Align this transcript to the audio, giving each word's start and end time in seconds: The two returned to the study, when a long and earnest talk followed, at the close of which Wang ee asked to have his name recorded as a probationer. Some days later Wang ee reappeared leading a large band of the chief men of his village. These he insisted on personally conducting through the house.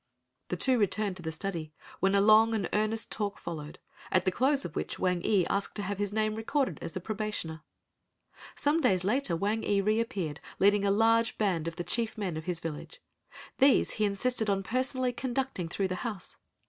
The 0.47 0.57
two 0.57 0.79
returned 0.79 1.15
to 1.17 1.21
the 1.21 1.31
study, 1.31 1.73
when 1.99 2.15
a 2.15 2.21
long 2.21 2.55
and 2.55 2.67
earnest 2.73 3.11
talk 3.11 3.37
followed, 3.37 3.77
at 4.11 4.25
the 4.25 4.31
close 4.31 4.65
of 4.65 4.75
which 4.75 4.97
Wang 4.97 5.23
ee 5.23 5.45
asked 5.45 5.75
to 5.75 5.83
have 5.83 5.99
his 5.99 6.11
name 6.11 6.33
recorded 6.33 6.79
as 6.81 6.95
a 6.95 6.99
probationer. 6.99 7.61
Some 8.55 8.81
days 8.81 9.03
later 9.03 9.35
Wang 9.35 9.63
ee 9.63 9.79
reappeared 9.79 10.39
leading 10.57 10.85
a 10.85 10.89
large 10.89 11.37
band 11.37 11.67
of 11.67 11.75
the 11.75 11.83
chief 11.83 12.17
men 12.17 12.35
of 12.35 12.45
his 12.45 12.59
village. 12.59 12.99
These 13.59 13.91
he 13.91 14.05
insisted 14.05 14.49
on 14.49 14.63
personally 14.63 15.13
conducting 15.13 15.69
through 15.69 15.89
the 15.89 15.95
house. 16.01 16.35